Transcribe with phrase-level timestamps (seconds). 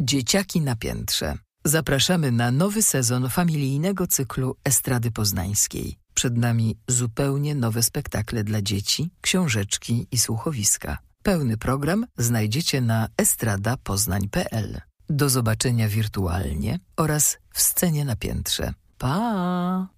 [0.00, 1.34] Dzieciaki na piętrze.
[1.64, 5.98] Zapraszamy na nowy sezon familijnego cyklu Estrady Poznańskiej.
[6.14, 10.98] Przed nami zupełnie nowe spektakle dla dzieci, książeczki i słuchowiska.
[11.22, 14.80] Pełny program znajdziecie na estradapoznań.pl.
[15.08, 18.72] Do zobaczenia wirtualnie oraz w scenie na piętrze.
[18.98, 19.88] Pa!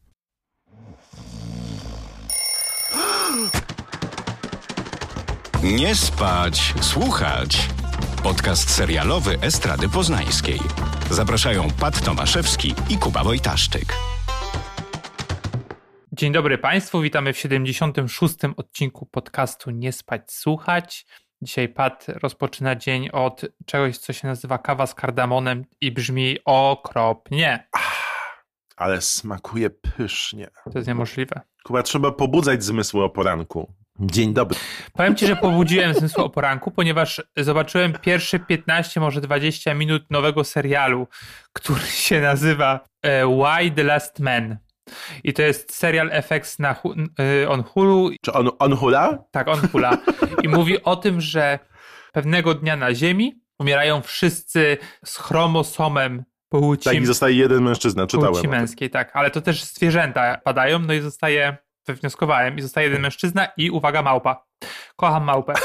[5.63, 7.69] Nie spać, słuchać.
[8.23, 10.59] Podcast serialowy Estrady Poznańskiej.
[11.11, 13.95] Zapraszają Pat Tomaszewski i Kuba Wojtaszczyk.
[16.13, 18.35] Dzień dobry Państwu, witamy w 76.
[18.57, 21.07] odcinku podcastu Nie spać, słuchać.
[21.43, 27.69] Dzisiaj Pat rozpoczyna dzień od czegoś, co się nazywa kawa z kardamonem i brzmi okropnie.
[28.77, 30.51] Ale smakuje pysznie.
[30.65, 31.41] To jest niemożliwe.
[31.65, 33.80] Kuba, trzeba pobudzać zmysły o poranku.
[34.01, 34.59] Dzień dobry.
[34.93, 40.45] Powiem Ci, że pobudziłem zmysł o poranku, ponieważ zobaczyłem pierwsze 15, może 20 minut nowego
[40.45, 41.07] serialu,
[41.53, 44.57] który się nazywa e, Why the Last Man.
[45.25, 46.77] I to jest serial FX na
[47.43, 48.11] y, on Hulu.
[48.25, 49.19] Czy on, on hula?
[49.31, 49.99] Tak, on Hula.
[50.43, 51.59] I mówi o tym, że
[52.13, 58.33] pewnego dnia na Ziemi umierają wszyscy z chromosomem płci, Tak, i zostaje jeden mężczyzna, czytałem.
[58.33, 59.11] płci męskiej, tak.
[59.17, 64.03] Ale to też zwierzęta padają, no i zostaje, wywnioskowałem, i zostaje jeden mężczyzna i uwaga,
[64.03, 64.47] małpa.
[64.97, 65.55] Kocham małpę.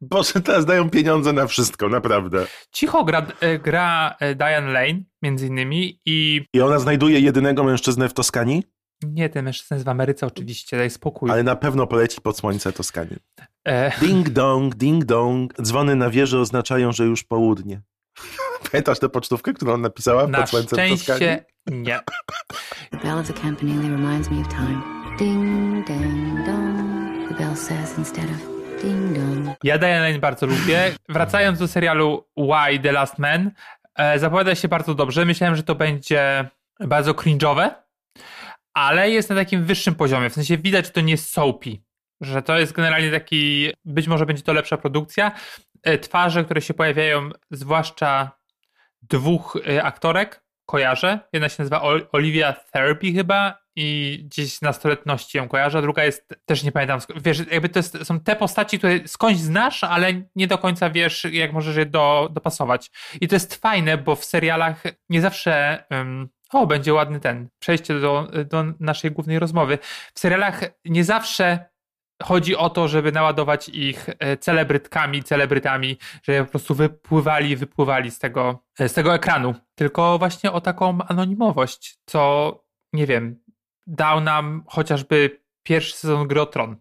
[0.00, 2.46] Boże, teraz dają pieniądze na wszystko, naprawdę.
[2.72, 8.08] Cicho gra, e, gra e, Diane Lane, między innymi, i I ona znajduje jedynego mężczyznę
[8.08, 8.62] w Toskanii,
[9.02, 11.30] nie, ten mężczyzna jest w Ameryce oczywiście, daj spokój.
[11.30, 13.16] ale na pewno poleci pod słońce Toskanii.
[13.64, 15.54] E, Ding dong, ding dong.
[15.62, 17.82] Dzwony na wieży oznaczają, że już południe.
[18.70, 21.26] Pamiętasz tę pocztówkę, którą on napisała na pod słońcem Toskanii?
[21.66, 22.00] Nie.
[22.90, 24.82] The bell of the campanile reminds me of time.
[25.18, 27.28] Ding, ding, dong.
[27.28, 28.38] The bell says instead of
[28.82, 29.56] ding dong.
[29.64, 30.94] Ja Diane Lane bardzo lubię.
[31.08, 33.50] Wracając do serialu Why the Last Man,
[33.96, 35.24] e, zapowiada się bardzo dobrze.
[35.24, 36.48] Myślałem, że to będzie
[36.80, 37.70] bardzo cringe'owe,
[38.74, 40.30] ale jest na takim wyższym poziomie.
[40.30, 41.70] W sensie widać, że to nie jest soapy.
[42.20, 45.32] Że to jest generalnie taki, być może będzie to lepsza produkcja.
[45.82, 48.30] E, Twarze, które się pojawiają, zwłaszcza
[49.02, 51.18] dwóch e, aktorek, kojarzę.
[51.32, 56.34] Jedna się nazywa Ol- Olivia Therapy chyba i gdzieś z nastoletności ją kojarzę, druga jest,
[56.46, 60.46] też nie pamiętam, wiesz, jakby to jest, są te postaci, które skądś znasz, ale nie
[60.46, 62.90] do końca wiesz, jak możesz je do, dopasować.
[63.20, 65.84] I to jest fajne, bo w serialach nie zawsze...
[65.90, 69.78] Um, o, będzie ładny ten, przejście do, do naszej głównej rozmowy.
[70.14, 71.73] W serialach nie zawsze
[72.22, 78.18] chodzi o to, żeby naładować ich e, celebrytkami, celebrytami, że po prostu wypływali, wypływali z
[78.18, 79.54] tego, e, z tego ekranu.
[79.74, 83.42] Tylko właśnie o taką anonimowość, co nie wiem,
[83.86, 86.76] dał nam chociażby pierwszy sezon Gry o Tron,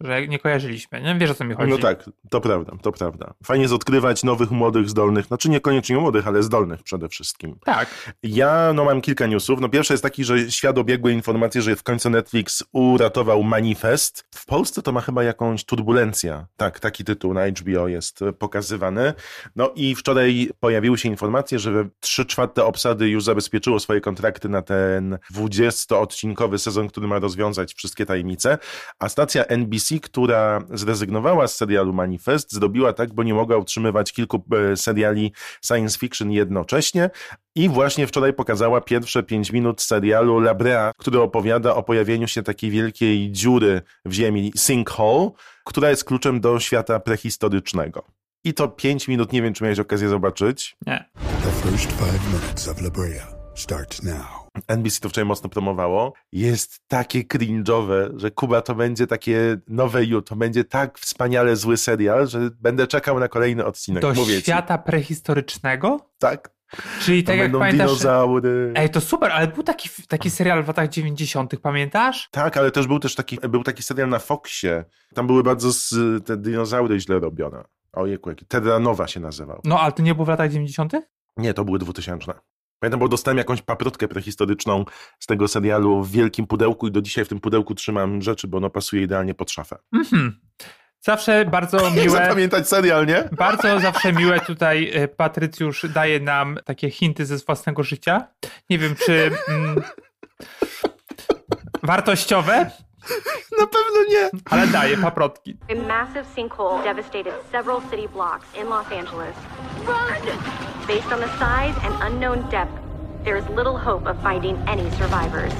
[0.00, 1.02] że nie kojarzyliśmy.
[1.02, 1.70] Nie wiesz o co mi chodzi.
[1.70, 3.34] No tak, to prawda, to prawda.
[3.44, 7.58] Fajnie jest odkrywać nowych, młodych, zdolnych, znaczy niekoniecznie młodych, ale zdolnych przede wszystkim.
[7.64, 8.14] Tak.
[8.22, 9.60] Ja no, mam kilka newsów.
[9.60, 14.24] No, pierwszy jest taki, że świat obiegły informacje, że w końcu Netflix uratował manifest.
[14.34, 16.46] W Polsce to ma chyba jakąś turbulencja.
[16.56, 19.14] Tak, taki tytuł na HBO jest pokazywany.
[19.56, 24.62] No i wczoraj pojawiły się informacje, że 3 czwarte obsady już zabezpieczyło swoje kontrakty na
[24.62, 28.58] ten 20-odcinkowy sezon, który ma rozwiązać wszystkie tajemnice,
[28.98, 34.44] a stacja NBC, która zrezygnowała z serialu Manifest, zrobiła tak, bo nie mogła utrzymywać kilku
[34.72, 35.32] e, seriali
[35.62, 37.10] science fiction jednocześnie,
[37.56, 42.42] i właśnie wczoraj pokazała pierwsze 5 minut serialu La Brea, który opowiada o pojawieniu się
[42.42, 45.30] takiej wielkiej dziury w ziemi, sinkhole,
[45.64, 48.04] która jest kluczem do świata prehistorycznego.
[48.44, 50.76] I to 5 minut, nie wiem czy miałeś okazję zobaczyć.
[50.86, 51.04] Nie.
[51.42, 54.46] The first five minutes of La Brea start now.
[54.68, 56.12] NBC to wczoraj mocno promowało.
[56.32, 61.76] Jest takie cringe'owe, że Kuba to będzie takie nowe you, to będzie tak wspaniale zły
[61.76, 64.02] serial, że będę czekał na kolejny odcinek.
[64.02, 65.98] Do Mówię świata prehistorycznego?
[66.00, 66.06] Ci.
[66.18, 66.50] Tak,
[67.00, 67.86] Czyli to tak jak będą pamiętasz...
[67.86, 68.72] dinozaury.
[68.74, 72.28] Ej, to super, ale był taki, taki serial w latach 90., pamiętasz?
[72.30, 74.84] Tak, ale też był też taki, był taki serial na Foxie.
[75.14, 75.94] Tam były bardzo z,
[76.26, 77.64] te dinozaury źle robione.
[77.92, 79.60] Ojejku, jaki Terra Nova się nazywał.
[79.64, 80.92] No, ale to nie było w latach 90.?
[81.36, 82.32] Nie, to były 2000.
[82.78, 84.84] Pamiętam, bo dostałem jakąś paprotkę prehistoryczną
[85.20, 88.58] z tego serialu w wielkim pudełku i do dzisiaj w tym pudełku trzymam rzeczy, bo
[88.58, 89.76] ono pasuje idealnie pod szafę.
[89.92, 90.40] Mhm.
[91.00, 92.10] Zawsze bardzo miłe.
[92.10, 93.28] zapamiętać serial, nie?
[93.32, 98.28] Bardzo zawsze miłe tutaj e, Patrycjusz daje nam takie hinty ze własnego życia.
[98.70, 99.82] Nie wiem, czy mm,
[101.82, 102.70] wartościowe,
[103.58, 104.30] Na pewno nie.
[104.50, 105.56] ale daje paprotki.
[105.70, 109.36] A massive sinkhole devastated several city blocks in Los Angeles.
[109.86, 110.20] Run!
[110.86, 112.72] Based on the size and unknown depth,
[113.24, 115.52] there is little hope of finding any survivors.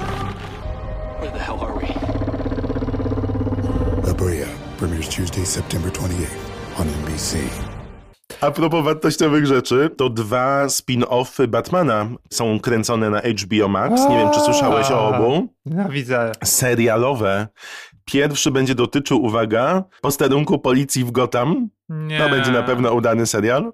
[1.19, 1.87] Where the hell are we?
[4.07, 4.47] La Brea
[4.77, 7.66] premieres Tuesday, September 28th on NBC.
[8.41, 14.09] A propos wartościowych rzeczy, to dwa spin-offy Batmana są kręcone na HBO Max.
[14.09, 15.47] Nie wiem, czy słyszałeś o obu.
[15.65, 16.31] No widzę.
[16.43, 17.47] Serialowe.
[18.05, 21.69] Pierwszy będzie dotyczył, uwaga, posterunku policji w Gotham.
[21.89, 22.19] Nie.
[22.19, 23.73] To będzie na pewno udany serial.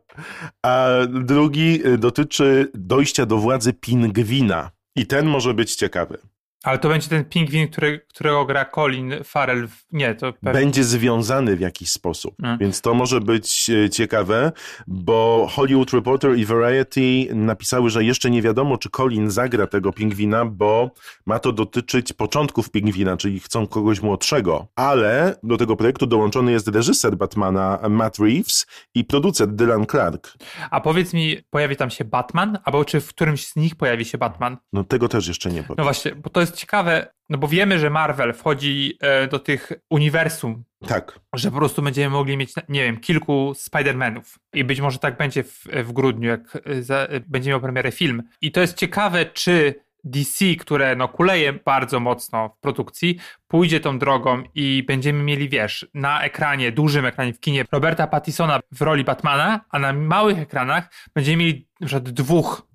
[0.64, 4.72] A drugi y, dotyczy dojścia do władzy pingwina.
[4.96, 6.18] I ten może być ciekawy.
[6.64, 9.68] Ale to będzie ten pingwin, który, którego gra Colin Farrell.
[9.68, 10.60] w- Nie, to pewnie.
[10.62, 12.36] Będzie związany w jakiś sposób.
[12.60, 14.52] Więc to może być e, ciekawe,
[14.88, 20.46] bo Hollywood Reporter i Variety napisały, że jeszcze nie wiadomo, czy Colin zagra tego pingwina,
[20.46, 20.92] bo
[21.26, 24.68] ma to dotyczyć początków pingwina, czyli chcą kogoś młodszego.
[24.76, 28.66] Ale do tego projektu dołączony jest reżyser Batmana Matt Reeves
[28.96, 30.34] i producent Dylan Clark.
[30.72, 32.58] A powiedz mi, pojawi tam się Batman?
[32.64, 34.58] Albo czy w którymś z nich pojawi się Batman?
[34.74, 35.76] No tego też jeszcze nie powiem.
[35.78, 39.72] No właśnie, bo to jest ciekawe, no bo wiemy, że Marvel wchodzi e, do tych
[39.90, 41.20] uniwersum, Tak.
[41.36, 44.38] że po prostu będziemy mogli mieć, nie wiem, kilku Spider-Manów.
[44.54, 47.92] I być może tak będzie w, w grudniu, jak e, za, e, będzie miał premierę
[47.92, 48.24] film.
[48.42, 54.00] I to jest ciekawe, czy DC, które no kuleje bardzo mocno w produkcji, pójdzie tą
[54.00, 59.04] drogą i będziemy mieli, wiesz, na ekranie, dużym ekranie w kinie Roberta Pattisona w roli
[59.04, 62.73] Batmana, a na małych ekranach będziemy mieli na przykład dwóch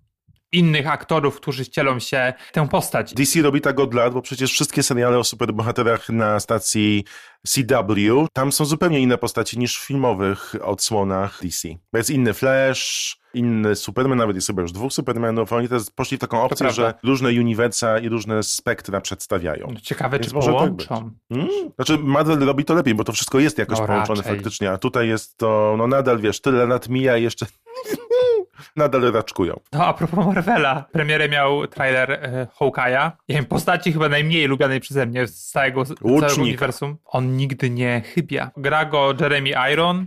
[0.53, 3.15] innych aktorów, którzy ścielą się tę postać.
[3.15, 7.05] DC robi tak od lat, bo przecież wszystkie seriale o superbohaterach na stacji
[7.47, 11.69] CW, tam są zupełnie inne postaci niż w filmowych odsłonach DC.
[11.93, 16.17] Bo jest inny Flash, inny Superman, nawet jest chyba już dwóch Supermanów, oni teraz poszli
[16.17, 19.69] w taką opcję, że różne uniwersa i różne spektra przedstawiają.
[19.75, 21.11] No, Ciekawe, Więc czy może tak połączą.
[21.33, 21.49] Hmm?
[21.77, 24.35] Znaczy Marvel robi to lepiej, bo to wszystko jest jakoś No połączone raczej.
[24.37, 27.47] faktycznie, a tutaj jest to, no nadal wiesz, tyle lat mija i jeszcze
[28.77, 29.61] nadal raczkują.
[29.73, 33.11] No a propos Marvela, premierę miał trailer e, Hawkeye'a.
[33.29, 36.97] Nie wiem, postaci chyba najmniej lubianej przeze mnie z całego, całego uniwersum.
[37.05, 38.51] On nigdy nie chybia.
[38.57, 40.07] Gra go Jeremy Iron.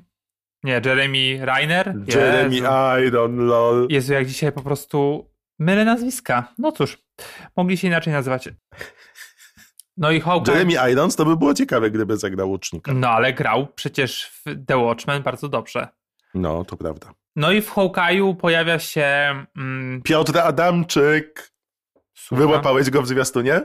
[0.64, 1.96] Nie, Jeremy Reiner.
[2.08, 2.68] Jeremy Jezu.
[3.08, 3.88] Iron, lol.
[3.90, 6.54] Jezu, jak dzisiaj po prostu mylę nazwiska.
[6.58, 6.98] No cóż,
[7.58, 8.50] mogli się inaczej nazywać.
[9.98, 10.54] No i Hawkeye.
[10.58, 12.94] Jeremy Irons to by było ciekawe, gdyby zagrał łucznika.
[12.94, 15.88] No ale grał przecież w The Watchmen bardzo dobrze.
[16.34, 17.14] No, to prawda.
[17.36, 19.06] No i w Hawkeye'u pojawia się...
[19.58, 21.52] Mm, Piotr Adamczyk.
[22.14, 22.48] słucham?
[22.48, 23.62] Wyłapałeś go w zwiastunie?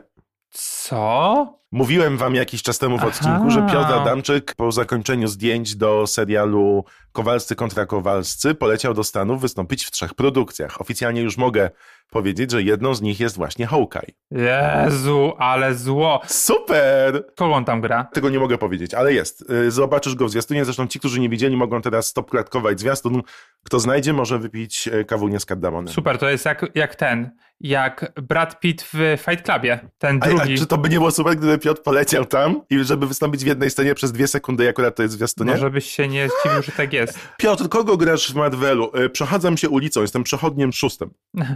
[0.51, 1.59] Co?
[1.73, 3.09] Mówiłem wam jakiś czas temu w Aha.
[3.09, 9.41] odcinku, że Piotr Adamczyk po zakończeniu zdjęć do serialu Kowalscy kontra Kowalscy poleciał do Stanów
[9.41, 10.81] wystąpić w trzech produkcjach.
[10.81, 11.71] Oficjalnie już mogę
[12.11, 14.13] powiedzieć, że jedną z nich jest właśnie Hawkeye.
[14.31, 16.21] Jezu, ale zło.
[16.27, 17.25] Super!
[17.37, 18.05] Kogo on tam gra?
[18.13, 19.51] Tego nie mogę powiedzieć, ale jest.
[19.51, 20.65] Y, Zobaczysz go w zwiastunie.
[20.65, 23.23] Zresztą ci, którzy nie widzieli, mogą teraz stopklatkować zwiastun.
[23.65, 25.95] Kto znajdzie, może wypić y, kawunię z kardamonem.
[25.95, 27.31] Super, to jest jak, jak ten,
[27.61, 29.79] jak Brad Pitt w Fight Clubie.
[29.99, 30.59] Ten A, a drugi.
[30.59, 33.71] czy to by nie było super, gdyby Piotr poleciał tam i żeby wystąpić w jednej
[33.71, 35.53] scenie przez dwie sekundy, jak akurat to jest w zwiastunie?
[35.53, 37.19] No, żebyś się nie zdziwił, że tak jest.
[37.39, 38.93] Piotr, kogo grasz w Marvelu?
[39.05, 41.11] Y, Przechadzam się ulicą, jestem przechodniem szóstym.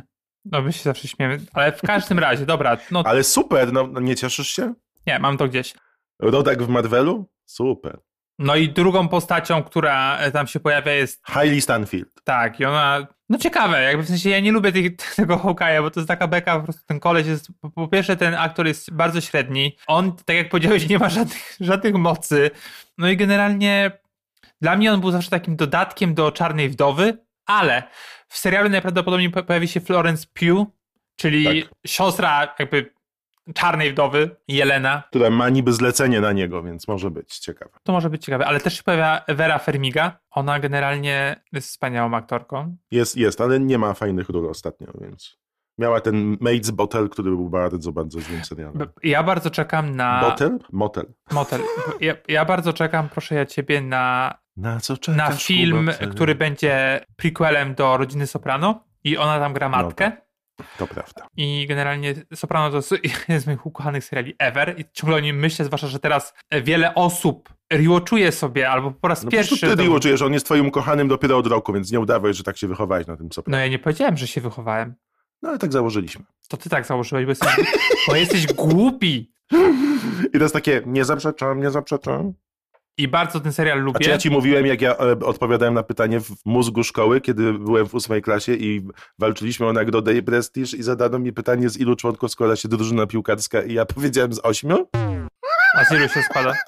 [0.44, 1.38] No, my się zawsze śmiemy.
[1.52, 4.74] Ale w każdym razie, dobra, no Ale super, no no nie cieszysz się?
[5.06, 5.74] nie, mam to gdzieś.
[6.18, 7.30] Rodak w Marvelu?
[7.44, 7.98] Super.
[8.38, 12.08] No i drugą postacią, która tam się pojawia jest Hailey Stanfield.
[12.24, 15.90] tak i ona, no ciekawe, jakby w sensie ja nie lubię tych, tego Hawkeye'a, bo
[15.90, 18.92] to jest taka beka, po prostu ten koleś jest, po, po pierwsze ten aktor jest
[18.92, 22.50] bardzo średni, on, tak jak powiedziałeś, nie ma żadnych, żadnych mocy,
[22.98, 23.90] no i generalnie
[24.60, 27.18] dla mnie on był zawsze takim dodatkiem do Czarnej Wdowy,
[27.50, 27.82] ale
[28.28, 30.66] w serialu najprawdopodobniej po- pojawi się Florence Pugh,
[31.16, 31.70] czyli Tak.
[31.86, 32.92] siostra jakby
[33.54, 37.70] Czarnej Wdowy, Jelena, która ma niby zlecenie na niego, więc może być ciekawe.
[37.82, 42.76] to może być ciekawe, ale też się pojawia Vera Fermiga, ona generalnie jest wspaniałą aktorką,
[42.90, 45.40] Jest, jest, ale nie ma fajnych ról ostatnio, więc...
[45.78, 48.88] Miała ten Maid's Bottle, który był bardzo, bardzo złym serialem.
[49.02, 50.20] Ja bardzo czekam na.
[50.20, 50.58] Bottle?
[50.72, 51.06] Motel.
[51.32, 51.60] Motel.
[52.00, 56.10] Ja, ja bardzo czekam, proszę ja ciebie, na, Na co czekasz, na film, Kuba?
[56.10, 58.84] który będzie prequelem do Rodziny Soprano.
[59.04, 60.12] I ona tam gra matkę.
[60.78, 61.26] To prawda.
[61.36, 62.90] I generalnie Soprano to jest
[63.28, 64.74] jeden z moich ukochanych seriali ever.
[64.78, 69.24] I ciągle o nim myślę, zwłaszcza, że teraz wiele osób rewatchuje sobie albo po raz
[69.24, 69.50] No pierwszy.
[69.50, 69.76] pierwszy.
[69.76, 70.16] Ty to- to...
[70.16, 73.06] że on jest twoim ukochanym dopiero od roku, więc nie udawaj, że tak się wychowałeś
[73.06, 73.56] na tym soprano.
[73.56, 74.94] No ja nie powiedziałem, że się wychowałem.
[75.42, 76.24] No ale tak założyliśmy.
[76.48, 77.56] To ty tak założyłeś, bo jesteś,
[78.08, 79.32] bo jesteś głupi.
[80.34, 82.32] I to jest takie, nie zaprzeczam, nie zaprzeczam.
[82.98, 84.00] I bardzo ten serial A lubię.
[84.00, 87.86] czy ja ci mówiłem, jak ja e, odpowiadałem na pytanie w mózgu szkoły, kiedy byłem
[87.88, 91.96] w ósmej klasie i walczyliśmy o nagrodę i prestiż i zadano mi pytanie, z ilu
[91.96, 94.88] członków składa się drużyna piłkarska i ja powiedziałem z ośmiu?
[95.78, 96.52] A z ilu się składa?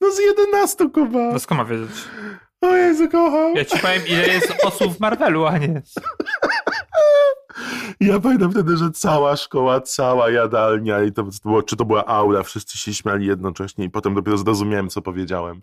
[0.00, 1.18] No z jedenastu, Kuba.
[1.32, 1.90] No skąd ma wiedzieć?
[2.60, 3.54] O Jezu, kocham.
[3.56, 5.82] Ja ci powiem, ile jest osób w Marvelu, a nie.
[8.00, 12.04] Ja pamiętam wtedy, że cała szkoła, cała jadalnia i to, to było, czy to była
[12.06, 15.62] aula, wszyscy się śmiali jednocześnie i potem dopiero zrozumiałem, co powiedziałem.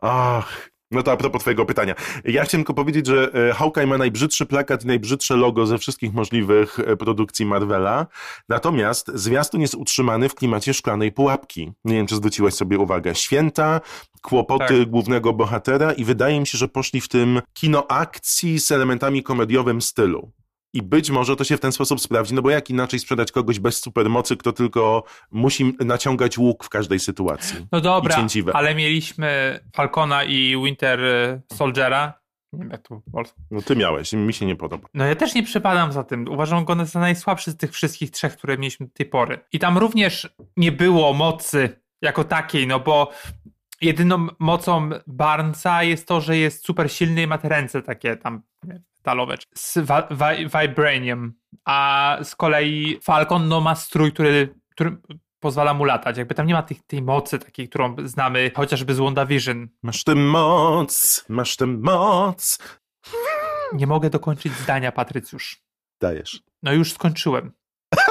[0.00, 1.94] Ach, No to a propos twojego pytania.
[2.24, 6.12] Ja chciałem tylko powiedzieć, że e, Hawkeye ma najbrzydszy plakat i najbrzydsze logo ze wszystkich
[6.14, 8.06] możliwych e, produkcji Marvela.
[8.48, 11.72] Natomiast zwiastun jest utrzymany w klimacie szklanej pułapki.
[11.84, 13.14] Nie wiem, czy zwróciłeś sobie uwagę.
[13.14, 13.80] Święta,
[14.22, 14.90] kłopoty Tak.
[14.90, 19.82] głównego bohatera i wydaje mi się, że poszli w tym kino akcji z elementami komediowym
[19.82, 20.32] stylu.
[20.76, 23.58] I być może to się w ten sposób sprawdzi, no bo jak inaczej sprzedać kogoś
[23.58, 27.66] bez supermocy, kto tylko musi naciągać łuk w każdej sytuacji.
[27.72, 32.12] No dobra, ale mieliśmy Falcona i Winter e, Soldiera.
[32.52, 33.02] Nie wiem, jak to.
[33.50, 34.88] No ty miałeś, mi się nie podoba.
[34.94, 36.28] No ja też nie przypadam za tym.
[36.28, 39.38] Uważam go za najsłabszy z tych wszystkich trzech, które mieliśmy do tej pory.
[39.52, 43.10] I tam również nie było mocy jako takiej, no bo
[43.80, 48.42] jedyną mocą Barnesa jest to, że jest super silny i ma te ręce takie tam
[49.06, 49.78] nie, metalowe, z
[50.62, 51.32] vibranium.
[51.64, 54.96] A z kolei Falcon no, ma strój, który, który
[55.40, 56.16] pozwala mu latać.
[56.16, 59.68] Jakby tam nie ma tych, tej mocy takiej, którą znamy chociażby z WandaVision.
[59.82, 62.58] Masz tę moc, masz tę moc.
[63.72, 65.62] Nie mogę dokończyć zdania, Patrycjusz.
[66.00, 66.42] Dajesz.
[66.62, 67.52] No już skończyłem.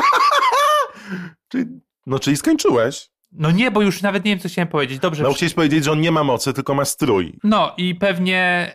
[1.52, 1.66] Czyli,
[2.06, 3.10] no czyli skończyłeś.
[3.38, 5.00] No nie, bo już nawet nie wiem, co chciałem powiedzieć.
[5.00, 5.24] Dobrze.
[5.24, 7.40] No chciałeś powiedzieć, że on nie ma mocy, tylko ma strój.
[7.44, 8.72] No i pewnie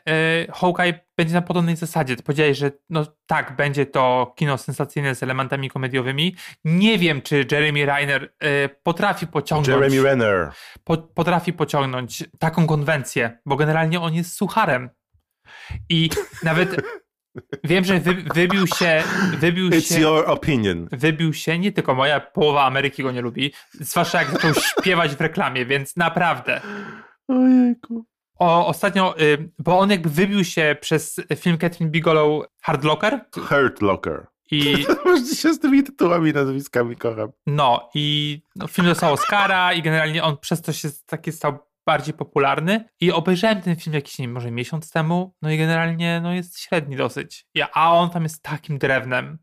[0.49, 2.17] y, Hawkeye będzie na podobnej zasadzie.
[2.17, 6.37] Ty powiedziałeś, że no tak, będzie to kino sensacyjne z elementami komediowymi.
[6.65, 10.51] Nie wiem, czy Jeremy Reiner y, potrafi pociągnąć, Jeremy Renner.
[10.85, 14.91] po, potrafi pociągnąć taką konwencję, bo generalnie on jest sucharem.
[15.89, 16.11] I
[16.43, 16.77] nawet
[17.65, 19.03] wiem, że wy, wybił się,
[19.39, 20.89] wybił It's się, your opinion.
[20.93, 25.21] wybił się, nie tylko moja, połowa Ameryki go nie lubi, zwłaszcza jak zaczął śpiewać w
[25.21, 26.61] reklamie, więc naprawdę.
[27.29, 28.05] Ojejku.
[28.39, 33.83] O, ostatnio, y, bo on jakby wybił się przez film Catherine Bigelow Hard Locker Hurt
[33.83, 34.27] Locker.
[34.51, 34.85] i
[35.41, 37.29] się z tymi tytułami, nazwiskami kocham.
[37.47, 42.15] no, i no, film dostał Oscara i generalnie on przez to się taki stał bardziej
[42.15, 46.33] popularny i obejrzałem ten film jakiś, nie wiem, może miesiąc temu, no i generalnie no
[46.33, 49.39] jest średni dosyć, ja, a on tam jest takim drewnem.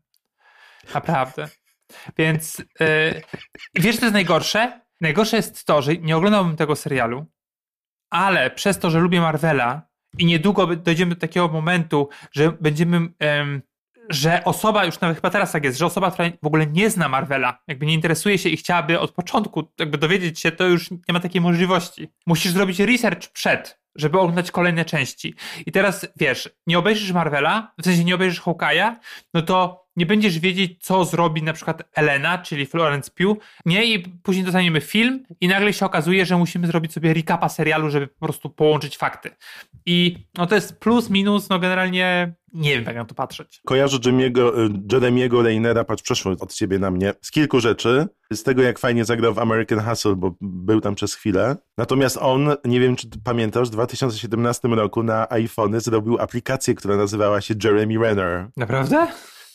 [0.94, 1.48] Naprawdę.
[2.18, 3.22] Więc yy,
[3.74, 4.80] wiesz, co jest najgorsze?
[5.00, 7.26] Najgorsze jest to, że nie oglądałbym tego serialu,
[8.10, 13.62] ale przez to, że lubię Marvela i niedługo dojdziemy do takiego momentu, że będziemy, em,
[14.08, 17.08] że osoba, już nawet chyba teraz tak jest, że osoba, która w ogóle nie zna
[17.08, 21.12] Marvela, jakby nie interesuje się i chciałaby od początku jakby dowiedzieć się, to już nie
[21.12, 22.08] ma takiej możliwości.
[22.26, 25.34] Musisz zrobić research przed, żeby oglądać kolejne części.
[25.66, 28.96] I teraz, wiesz, nie obejrzysz Marvela, w sensie nie obejrzysz Hawkeye'a,
[29.34, 33.84] no to nie będziesz wiedzieć, co zrobi na przykład Elena, czyli Florence Pugh, nie?
[33.84, 38.06] I później dostaniemy film i nagle się okazuje, że musimy zrobić sobie recapa serialu, żeby
[38.06, 39.30] po prostu połączyć fakty.
[39.86, 43.60] I no to jest plus, minus, no generalnie nie wiem, jak na to patrzeć.
[43.66, 48.06] Kojarzę Jeremiego, y, Jeremiego Rainera, patrz, przeszło od ciebie na mnie, z kilku rzeczy.
[48.32, 51.56] Z tego, jak fajnie zagrał w American Hustle, bo był tam przez chwilę.
[51.78, 57.40] Natomiast on, nie wiem, czy pamiętasz, w 2017 roku na iPhony zrobił aplikację, która nazywała
[57.40, 58.48] się Jeremy Renner.
[58.56, 59.06] Naprawdę?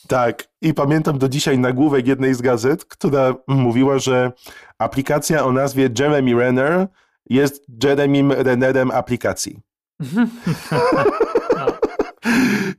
[0.08, 0.48] Tak.
[0.60, 4.32] I pamiętam do dzisiaj nagłówek jednej z gazet, która mówiła, że
[4.78, 6.86] aplikacja o nazwie Jeremy Renner
[7.30, 9.60] jest Jeremym Rennerem aplikacji.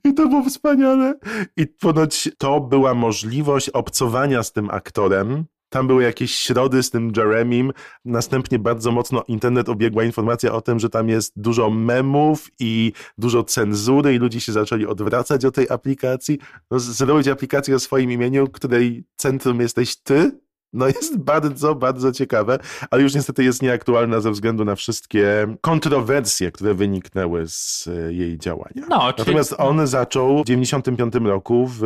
[0.06, 1.14] I to było wspaniale.
[1.58, 5.46] I ponoć to była możliwość obcowania z tym aktorem.
[5.70, 7.72] Tam były jakieś środy z tym Jeremim.
[8.06, 13.44] Następnie bardzo mocno internet obiegła informacja o tym, że tam jest dużo memów i dużo
[13.44, 16.40] cenzury i ludzie się zaczęli odwracać od tej aplikacji.
[16.72, 20.32] No, zrobić aplikację o swoim imieniu, której centrum jesteś ty,
[20.76, 22.60] no jest bardzo, bardzo ciekawe,
[22.92, 28.38] ale już niestety jest nieaktualna ze względu na wszystkie kontrowersje, które wyniknęły z e, jej
[28.38, 28.86] działania.
[28.90, 29.28] No, czyli...
[29.28, 31.82] Natomiast on zaczął w 95 roku w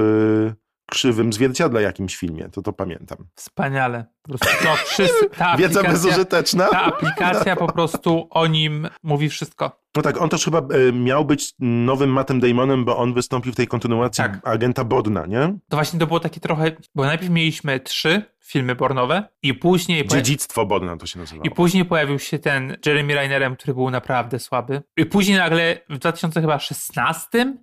[0.89, 3.17] krzywym zwierciadle jakimś filmie, to to pamiętam.
[3.35, 4.05] Wspaniale.
[4.21, 6.67] Po prostu to wszyscy, ta Wiedza aplikacja, bezużyteczna?
[6.67, 9.79] ta aplikacja po prostu o nim mówi wszystko.
[9.95, 13.55] No tak, on też chyba e, miał być nowym Mattem Damonem, bo on wystąpił w
[13.55, 14.39] tej kontynuacji Tak.
[14.43, 15.39] agenta Bodna, nie?
[15.69, 20.07] To właśnie to było takie trochę, bo najpierw mieliśmy trzy filmy pornowe i później...
[20.07, 21.43] Dziedzictwo Bodna to się nazywało.
[21.45, 24.81] I później pojawił się ten Jeremy Rainerem, który był naprawdę słaby.
[24.97, 27.57] I później nagle w 2016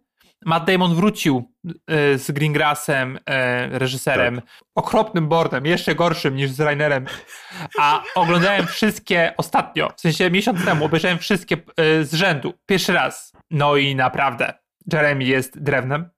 [0.47, 1.53] Matt Damon wrócił
[1.87, 4.43] e, z Greengrassem, e, reżyserem,
[4.75, 7.07] okropnym Bordem, jeszcze gorszym niż z Rainerem.
[7.79, 13.33] A oglądałem wszystkie ostatnio, w sensie miesiąc temu, obejrzałem wszystkie e, z rzędu, pierwszy raz.
[13.50, 14.55] No i naprawdę,
[14.93, 16.11] Jeremy jest drewnem.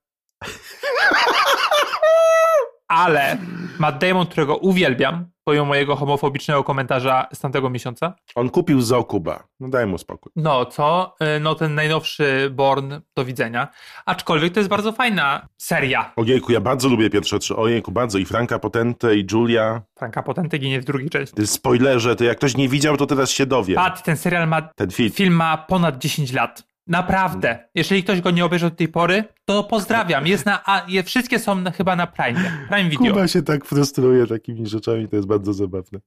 [2.87, 3.37] Ale
[3.79, 8.13] Matt Damon, którego uwielbiam, pomimo mojego homofobicznego komentarza z tamtego miesiąca.
[8.35, 9.43] On kupił Zokuba.
[9.59, 10.31] No daj mu spokój.
[10.35, 11.15] No, co?
[11.37, 13.67] Y, No, ten najnowszy Born, do widzenia.
[14.05, 16.11] Aczkolwiek to jest bardzo fajna seria.
[16.15, 17.55] Ojejku, ja bardzo lubię pierwsze trzy.
[17.55, 18.17] Ojejku, bardzo.
[18.17, 19.81] I Franka Potente, i Julia.
[19.97, 21.35] Franka Potenty ginie w drugiej części.
[21.35, 23.75] Ty spoilerze, to jak ktoś nie widział, to teraz się dowie.
[23.75, 25.11] Pat, ten serial ma, Ten film.
[25.11, 26.63] film ma ponad 10 lat.
[26.87, 27.69] Naprawdę.
[27.75, 30.27] Jeżeli ktoś go nie obejrzał do tej pory, to pozdrawiam.
[30.27, 32.51] Jest na, a, je, wszystkie są na, chyba na Prime.
[32.69, 33.13] Prime Video.
[33.13, 35.99] Kuba się tak frustruje takimi rzeczami, to jest bardzo zabawne.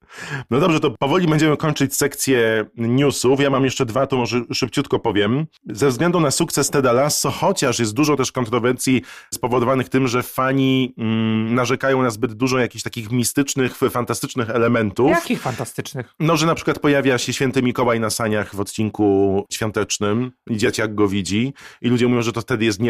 [0.50, 3.40] No dobrze, to powoli będziemy kończyć sekcję newsów.
[3.40, 5.46] Ja mam jeszcze dwa, to może szybciutko powiem.
[5.66, 9.02] Ze względu na sukces Teda Lasso, chociaż jest dużo też kontrowersji
[9.34, 15.10] spowodowanych tym, że fani mm, narzekają na zbyt dużo jakichś takich mistycznych, fantastycznych elementów.
[15.10, 16.14] Jakich fantastycznych.
[16.20, 20.94] No, że na przykład pojawia się święty Mikołaj na saniach w odcinku świątecznym i dzieciak
[20.94, 22.80] go widzi i ludzie mówią, że to wtedy jest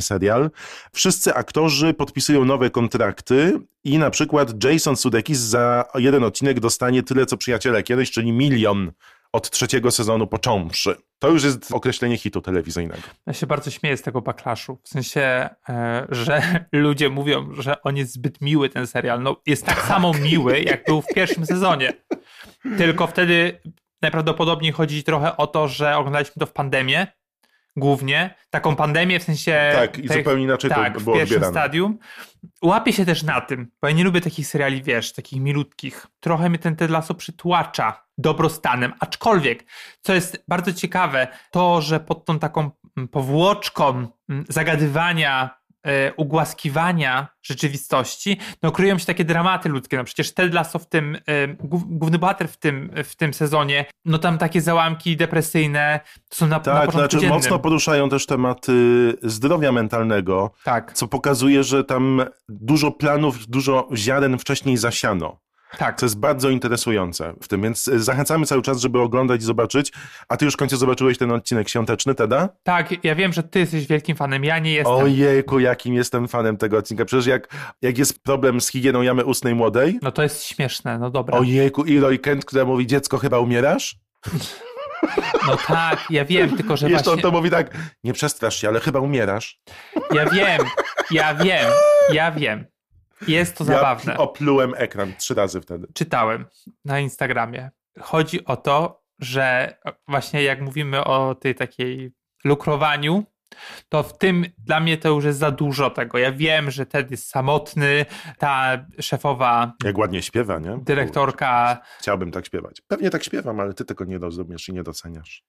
[0.00, 0.50] serial.
[0.92, 7.26] Wszyscy aktorzy podpisują nowe kontrakty i na przykład Jason Sudeikis za jeden odcinek dostanie tyle,
[7.26, 8.92] co Przyjaciele kiedyś, czyli milion
[9.32, 10.96] od trzeciego sezonu począwszy.
[11.18, 13.02] To już jest określenie hitu telewizyjnego.
[13.26, 14.78] Ja się bardzo śmieję z tego backlashu.
[14.82, 15.20] W sensie,
[15.68, 19.22] e, że ludzie mówią, że on jest zbyt miły, ten serial.
[19.22, 21.92] No, jest tak samo miły, jak był w pierwszym sezonie.
[22.78, 23.60] Tylko wtedy
[24.02, 27.06] najprawdopodobniej chodzi trochę o to, że oglądaliśmy to w pandemię.
[27.76, 28.34] Głównie.
[28.50, 29.70] Taką pandemię w sensie.
[29.74, 31.60] Tak, i zupełnie inaczej to tak, było w pierwszym odbierane.
[31.60, 31.98] stadium.
[32.62, 36.06] Łapię się też na tym, bo ja nie lubię takich seriali, wiesz, takich milutkich.
[36.20, 38.92] Trochę mnie ten Ted Lasso przytłacza dobrostanem.
[39.00, 39.64] Aczkolwiek,
[40.00, 45.55] co jest bardzo ciekawe, to, że pod tą taką mm, powłoczką mm, zagadywania,
[46.16, 49.96] ugłaskiwania rzeczywistości, no kryją się takie dramaty ludzkie.
[49.96, 53.84] No przecież Ted Lasso w tym, e, głów- główny bohater w tym, w tym sezonie,
[54.04, 57.34] no tam takie załamki depresyjne to są na, na Tak, porządku znaczy dziennym.
[57.38, 58.72] mocno poruszają też tematy
[59.22, 65.40] zdrowia mentalnego, Tak, co pokazuje, że tam dużo planów, dużo ziaren wcześniej zasiano.
[65.78, 65.96] Tak.
[66.00, 69.92] Co jest bardzo interesujące w tym, więc y, zachęcamy cały czas, żeby oglądać i zobaczyć.
[70.28, 72.48] A ty już w końcu zobaczyłeś ten odcinek świąteczny, Teda?
[72.62, 74.94] Tak, ja wiem, że ty jesteś wielkim fanem, ja nie jestem.
[74.94, 77.04] Ojejku, jakim jestem fanem tego odcinka.
[77.04, 77.48] Przecież jak,
[77.82, 81.38] jak jest problem z higieną jamy ustnej młodej, No to jest śmieszne, no dobra.
[81.38, 83.96] ojejku, i Roy Kent, która mówi, dziecko, chyba umierasz?
[85.46, 87.22] No tak, ja wiem, tylko że jeszcze on właśnie...
[87.22, 87.70] to mówi tak,
[88.04, 89.60] nie przestrasz się, ale chyba umierasz.
[90.14, 90.62] Ja wiem,
[91.10, 91.66] ja wiem,
[92.12, 92.64] ja wiem.
[93.28, 94.12] Jest to zabawne.
[94.12, 95.86] Ja oplułem ekran trzy razy wtedy.
[95.94, 96.46] Czytałem
[96.84, 97.70] na Instagramie.
[98.00, 99.76] Chodzi o to, że
[100.08, 102.12] właśnie jak mówimy o tej takiej
[102.44, 103.24] lukrowaniu,
[103.88, 106.18] to w tym dla mnie to już jest za dużo tego.
[106.18, 108.06] Ja wiem, że Ted jest samotny,
[108.38, 110.78] ta szefowa Jak ładnie śpiewa, nie?
[110.82, 112.80] dyrektorka Chciałbym tak śpiewać.
[112.80, 115.44] Pewnie tak śpiewam, ale ty tego nie rozumiesz i nie doceniasz.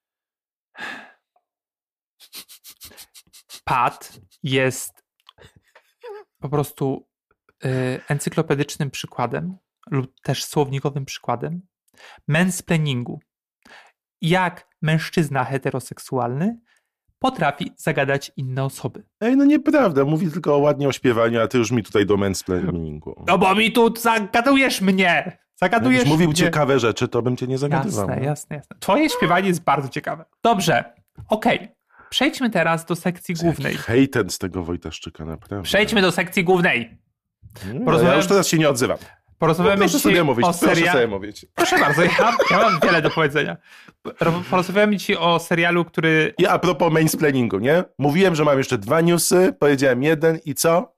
[3.63, 5.03] Pat jest
[6.39, 7.06] po prostu
[8.07, 9.57] encyklopedycznym przykładem
[9.91, 11.61] lub też słownikowym przykładem
[12.27, 13.19] mansplainingu.
[14.21, 16.59] Jak mężczyzna heteroseksualny
[17.19, 19.03] potrafi zagadać inne osoby.
[19.21, 22.17] Ej, no nieprawda, mówi tylko o ładnie o śpiewaniu, a ty już mi tutaj do
[22.17, 23.23] mansplainingu.
[23.27, 25.37] No bo mi tu zagadujesz mnie!
[25.55, 26.35] Zagadujesz Jakbyś mówił mnie.
[26.35, 27.99] ciekawe rzeczy, to bym cię nie zagadywał.
[27.99, 28.25] Jasne, no.
[28.25, 28.77] jasne, jasne.
[28.79, 30.25] Twoje śpiewanie jest bardzo ciekawe.
[30.43, 30.93] Dobrze,
[31.29, 31.67] okej.
[32.09, 33.75] Przejdźmy teraz do sekcji głównej.
[33.75, 35.63] Hejten z tego Wojtaszczyka, naprawdę.
[35.63, 36.97] Przejdźmy do sekcji głównej.
[37.73, 38.97] No, porozmawiam- Ja już teraz się nie odzywam.
[39.39, 40.91] Porozmawiamy dzisiaj sobie mówić, o proszę serialu.
[40.91, 41.45] sobie mówić.
[41.55, 42.09] Proszę bardzo, ja,
[42.51, 43.57] ja mam wiele do powiedzenia.
[44.19, 46.33] Ro- Porozmawiamy dzisiaj o serialu, który.
[46.37, 47.83] I a propos mansplainingu, nie?
[47.97, 50.95] Mówiłem, że mam jeszcze dwa newsy, powiedziałem jeden i co?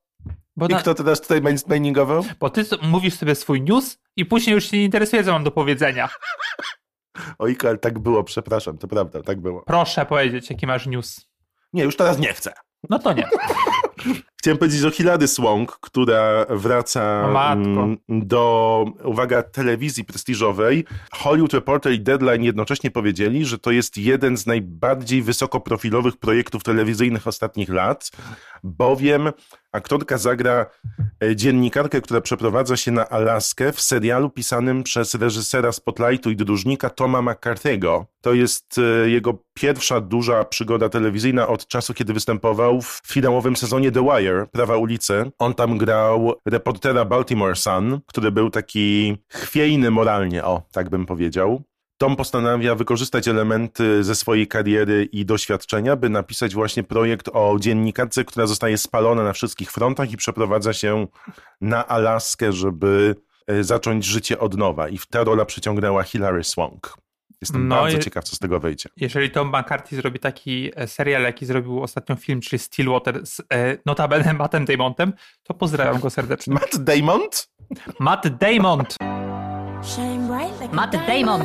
[0.55, 2.25] Bo, I na, kto teraz tutaj mansplainingował?
[2.39, 5.51] bo ty mówisz sobie swój news i później już się nie interesuje, co mam do
[5.51, 6.09] powiedzenia.
[7.39, 9.63] Ojka, ale tak było, przepraszam, to prawda, tak było.
[9.67, 11.25] Proszę powiedzieć, jaki masz news.
[11.73, 12.53] Nie, już teraz nie chcę.
[12.89, 13.27] No to nie.
[14.39, 17.01] Chciałem powiedzieć o Hilary Swank, która wraca
[17.51, 20.85] mm, do, uwaga, telewizji prestiżowej.
[21.11, 27.27] Hollywood Reporter i Deadline jednocześnie powiedzieli, że to jest jeden z najbardziej wysokoprofilowych projektów telewizyjnych
[27.27, 28.11] ostatnich lat,
[28.63, 29.31] bowiem
[29.71, 30.65] aktorka zagra
[31.23, 36.89] e, dziennikarkę, która przeprowadza się na Alaskę w serialu pisanym przez reżysera Spotlightu i dróżnika
[36.89, 38.05] Toma McCarthy'ego.
[38.21, 43.91] To jest e, jego pierwsza duża przygoda telewizyjna od czasu, kiedy występował w finałowym sezonie
[43.91, 45.31] The Wire, Prawa ulicy.
[45.39, 51.63] On tam grał reportera Baltimore Sun, który był taki chwiejny moralnie, o, tak bym powiedział.
[51.97, 58.25] Tom postanawia wykorzystać elementy ze swojej kariery i doświadczenia, by napisać właśnie projekt o dziennikarce,
[58.25, 61.07] która zostaje spalona na wszystkich frontach i przeprowadza się
[61.61, 63.15] na Alaskę, żeby
[63.47, 64.89] e, zacząć życie od nowa.
[64.89, 66.97] I ta rola przyciągnęła Hilary Swank.
[67.41, 68.89] Jestem No bardzo i- ciekaw, co z tego wyjdzie.
[68.97, 73.77] Jeżeli Tom McCarthy zrobi taki e, serial, jaki zrobił ostatnio film, czyli Stillwater z e,
[73.85, 76.53] notabene Mattem Damontem, to pozdrawiam go serdecznie.
[76.53, 77.21] Matt Damon?
[77.99, 78.83] Matt Damon!
[80.71, 81.43] Matt Damon.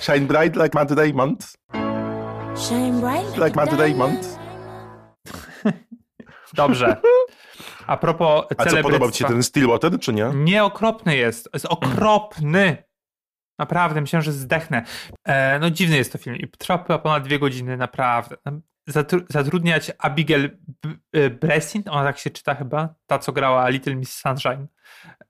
[0.00, 1.36] Shine bright like Matt Damon.
[3.36, 4.16] Like Matt Damon.
[6.54, 6.96] Dobrze.
[7.86, 10.30] A propos A co, podobał ci się ten Stillwater, czy nie?
[10.34, 11.48] Nie, okropny jest.
[11.54, 12.89] Jest okropny.
[13.60, 14.82] Naprawdę, myślałem, że zdechnę.
[15.24, 18.36] E, no dziwny jest to film i trwa ponad dwie godziny, naprawdę.
[18.90, 20.50] Zatru- zatrudniać Abigail
[21.12, 24.66] e, Breslin, ona tak się czyta chyba, ta co grała Little Miss Sunshine.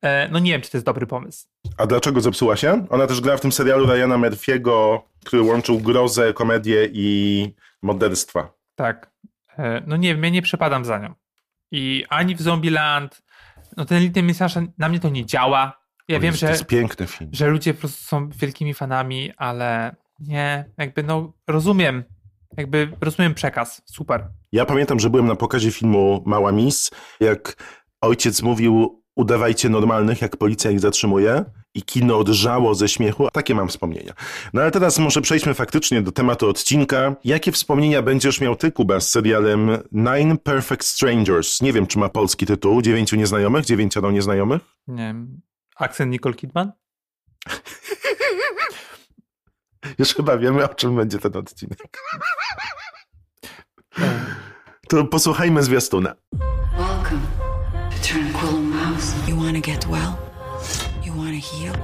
[0.03, 1.47] E, no nie wiem, czy to jest dobry pomysł.
[1.79, 2.87] A dlaczego zepsuła się?
[2.91, 8.53] Ona też grała w tym serialu Ryana Murphy'ego, który łączył grozę, komedię i morderstwa.
[8.75, 9.11] Tak.
[9.59, 11.15] E, no nie wiem, ja nie przepadam za nią.
[11.71, 13.23] I ani w Zombieland,
[13.77, 15.80] no ten Little Miss Sunshine, na mnie to nie działa.
[16.11, 16.47] Ja wiem, Jezu, że...
[16.47, 17.31] To jest piękny film.
[17.33, 22.05] że ludzie po prostu są wielkimi fanami, ale nie, jakby no rozumiem,
[22.57, 24.29] jakby rozumiem przekaz, super.
[24.53, 27.57] Ja pamiętam, że byłem na pokazie filmu Mała Miss, jak
[28.01, 31.45] ojciec mówił udawajcie normalnych, jak policja ich zatrzymuje
[31.75, 33.29] i kino odrżało ze śmiechu.
[33.33, 34.13] Takie mam wspomnienia.
[34.53, 37.17] No ale teraz może przejdźmy faktycznie do tematu odcinka.
[37.25, 41.61] Jakie wspomnienia będziesz miał ty, Kuba, z serialem Nine Perfect Strangers?
[41.61, 42.83] Nie wiem, czy ma polski tytuł.
[42.83, 43.65] Dziewięciu nieznajomych?
[43.65, 44.63] Dziewięcioro nieznajomych?
[44.89, 45.41] Nie wiem,
[45.83, 46.73] akcent Nicole Kidman?
[49.99, 51.79] Już chyba wiemy, o czym będzie ten odcinek.
[54.89, 56.15] To posłuchajmy zwiastuna.
[56.79, 57.21] Welcome
[57.91, 59.29] to Tranquillum House.
[59.29, 60.13] You want to get well?
[61.05, 61.75] You want to heal?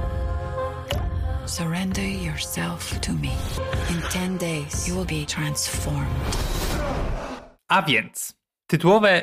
[1.45, 3.31] Surrender yourself to me.
[3.89, 6.37] In 10 days, you will be transformed.
[7.67, 8.33] A więc,
[8.67, 9.21] tytułowe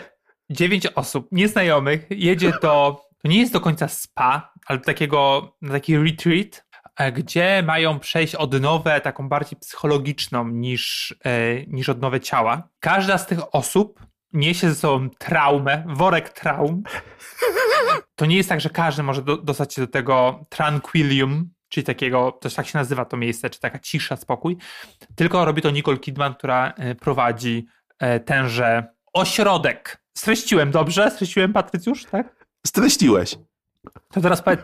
[0.51, 6.67] dziewięć osób nieznajomych jedzie do, to nie jest do końca spa, ale takiego, taki retreat,
[6.97, 12.69] e, gdzie mają przejść odnowę taką bardziej psychologiczną niż, e, niż odnowę ciała.
[12.81, 16.83] Każda z tych osób niesie ze sobą traumę, worek traum.
[18.15, 22.33] To nie jest tak, że każdy może do, dostać się do tego tranquillium, czyli takiego,
[22.33, 24.57] też tak się nazywa to miejsce, czy taka cisza, spokój,
[25.15, 27.67] tylko robi to Nicole Kidman, która e, prowadzi
[28.25, 30.05] tenże ośrodek.
[30.17, 31.11] Streściłem dobrze?
[31.11, 32.44] Streściłem, Patrycjusz, tak?
[32.67, 33.39] Streściłeś.
[34.13, 34.61] To teraz powiedz,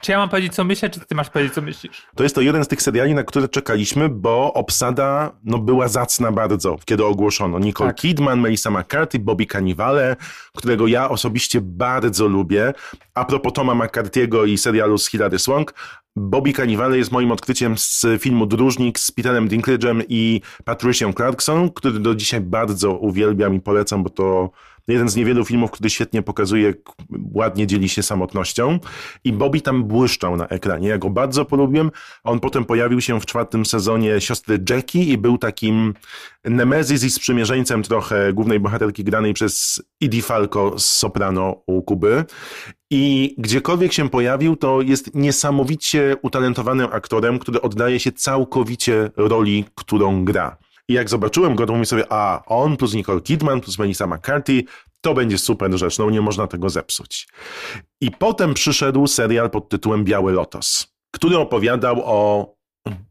[0.00, 2.06] czy ja mam powiedzieć, co myślę, czy ty masz powiedzieć, co myślisz?
[2.14, 6.32] To jest to jeden z tych seriali, na które czekaliśmy, bo obsada no, była zacna
[6.32, 7.58] bardzo, kiedy ogłoszono.
[7.58, 7.96] Nicole Tak.
[7.96, 10.16] Kidman, Melissa McCarthy, Bobby Cannavale,
[10.56, 12.72] którego ja osobiście bardzo lubię.
[13.14, 15.74] A propos Toma McCarthy'ego i serialu z Hilary Swank,
[16.16, 22.00] Bobby Cannavale jest moim odkryciem z filmu Dróżnik z Peterem Dinklage'em i Patricią Clarkson, który
[22.00, 24.50] do dzisiaj bardzo uwielbiam i polecam, bo to
[24.88, 26.74] jeden z niewielu filmów, który świetnie pokazuje,
[27.34, 28.78] ładnie dzieli się samotnością.
[29.24, 30.88] I Bobby tam błyszczał na ekranie.
[30.88, 31.90] Ja go bardzo polubiłem.
[32.24, 35.94] On potem pojawił się w czwartym sezonie siostry Jackie i był takim
[36.44, 42.24] nemezis i sprzymierzeńcem trochę głównej bohaterki granej przez Edie Falco z Soprano u Kuby.
[42.90, 50.24] I gdziekolwiek się pojawił, to jest niesamowicie utalentowanym aktorem, który oddaje się całkowicie roli, którą
[50.24, 50.56] gra.
[50.88, 54.64] I jak zobaczyłem go, to mówię sobie, a on plus Nicole Kidman plus Melissa McCarthy,
[55.00, 57.28] to będzie super rzecz, no nie można tego zepsuć.
[58.00, 62.59] I potem przyszedł serial pod tytułem Biały Lotos, który opowiadał o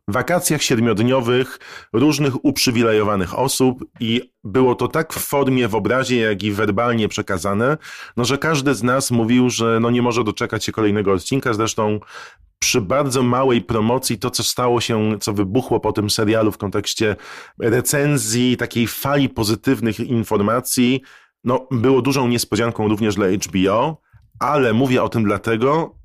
[0.08, 1.60] wakacjach siedmiodniowych
[1.94, 7.78] różnych uprzywilejowanych osób i było to tak w formie, w obrazie, jak i werbalnie przekazane,
[8.18, 12.00] no że każdy z nas mówił, że no nie może doczekać się kolejnego odcinka, zresztą
[12.60, 17.16] przy bardzo małej promocji to, co stało się, co wybuchło po tym serialu w kontekście
[17.60, 21.02] recenzji, takiej fali pozytywnych informacji,
[21.44, 24.02] no było dużą niespodzianką również dla HBO,
[24.40, 25.96] ale mówię o tym dlatego,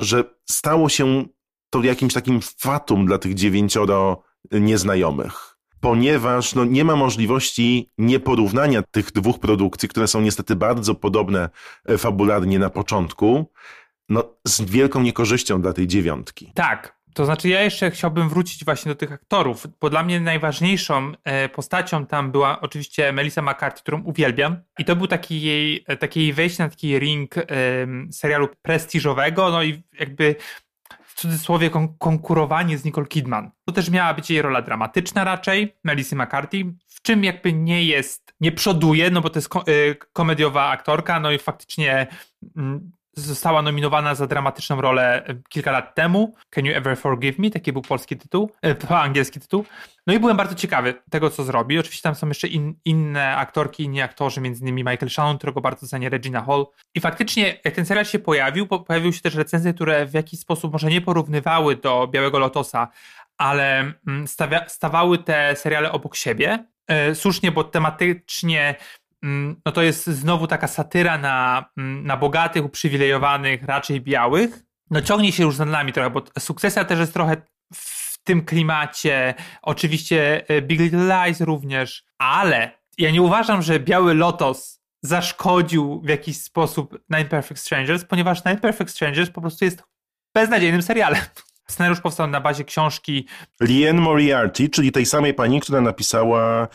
[0.00, 1.24] że stało się
[1.72, 5.56] to jakimś takim fatum dla tych dziewięcioro nieznajomych.
[5.80, 11.48] Ponieważ no, nie ma możliwości nieporównania tych dwóch produkcji, które są niestety bardzo podobne
[11.88, 13.52] e, fabularnie na początku,
[14.08, 16.52] no, z wielką niekorzyścią dla tej dziewiątki.
[16.54, 17.02] Tak.
[17.14, 21.48] To znaczy, ja jeszcze chciałbym wrócić właśnie do tych aktorów, bo dla mnie najważniejszą e,
[21.48, 24.56] postacią tam była oczywiście Melissa McCarthy, którą uwielbiam.
[24.78, 27.34] I to był taki jej, e, takie jej wejście na taki ring
[28.10, 30.36] serialu prestiżowego, no i jakby
[31.12, 33.50] w cudzysłowie kon- konkurowanie z Nicole Kidman.
[33.64, 38.34] To też miała być jej rola dramatyczna raczej, Melissa McCarthy, w czym jakby nie jest,
[38.40, 42.06] nie przoduje, no bo to jest ko- e, komediowa aktorka, no i faktycznie
[42.56, 46.34] mm, została nominowana za dramatyczną rolę e, kilka lat temu.
[46.50, 47.50] Can You Ever Forgive Me?
[47.50, 49.64] Taki był polski tytuł, e, angielski tytuł.
[50.06, 51.78] No i byłem bardzo ciekawy tego, co zrobi.
[51.78, 55.86] Oczywiście tam są jeszcze in, inne aktorki, inni aktorzy, między innymi Michael Shannon, którego bardzo
[55.86, 56.66] cenię, Regina Hall.
[56.94, 60.40] I faktycznie, jak ten serial się pojawił, po, pojawiły się też recenzje, które w jakiś
[60.40, 62.88] sposób może nie porównywały do Białego Lotosa,
[63.38, 66.66] ale mm, stawia, stawały te seriale obok siebie.
[66.86, 68.74] E, słusznie, bo tematycznie
[69.66, 74.62] no to jest znowu taka satyra na, mm, na bogatych, uprzywilejowanych, raczej białych.
[74.90, 77.36] No ciągnie się już za nami trochę, bo sukcesja też jest trochę
[77.74, 79.34] w tym klimacie.
[79.62, 86.08] Oczywiście e, Big Little Lies również, ale ja nie uważam, że Biały Lotos zaszkodził w
[86.08, 89.82] jakiś sposób Nine Perfect Strangers, ponieważ Nine Perfect Strangers po prostu jest
[90.34, 91.22] beznadziejnym serialem.
[91.70, 93.26] Scenariusz powstał na bazie książki
[93.60, 96.68] Liane Moriarty, czyli tej samej pani, która napisała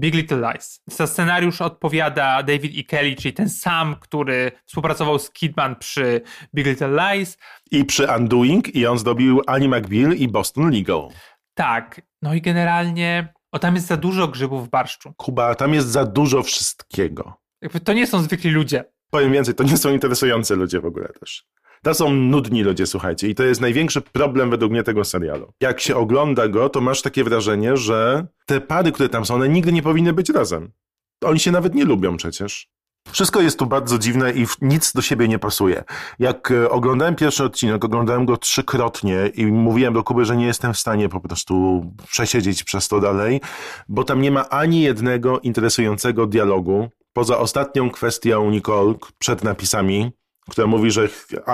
[0.00, 0.80] Big Little Lies.
[0.86, 2.84] Za scenariusz odpowiada David E.
[2.84, 6.20] Kelly, czyli ten sam, który współpracował z Kidman przy
[6.54, 7.38] Big Little Lies.
[7.70, 11.08] i przy Undoing i on zdobił Annie McBeal i Boston Legal.
[11.54, 15.12] Tak, no i generalnie, o tam jest za dużo grzybów w barszczu.
[15.16, 17.34] Kuba, tam jest za dużo wszystkiego.
[17.62, 18.84] Jakby to nie są zwykli ludzie.
[19.10, 21.44] Powiem więcej, to nie są interesujące ludzie w ogóle też.
[21.82, 23.28] To są nudni ludzie, słuchajcie.
[23.28, 25.52] I to jest największy problem według mnie tego serialu.
[25.60, 29.48] Jak się ogląda go, to masz takie wrażenie, że te pary, które tam są, one
[29.48, 30.72] nigdy nie powinny być razem.
[31.24, 32.68] Oni się nawet nie lubią przecież.
[33.08, 35.84] Wszystko jest tu bardzo dziwne i nic do siebie nie pasuje.
[36.18, 40.74] Jak e, oglądałem pierwszy odcinek, oglądałem go trzykrotnie i mówiłem do Kuby, że nie jestem
[40.74, 43.40] w stanie po prostu przesiedzieć przez to dalej,
[43.88, 50.12] bo tam nie ma ani jednego interesującego dialogu, poza ostatnią kwestią Nicole przed napisami,
[50.50, 51.08] która mówi, że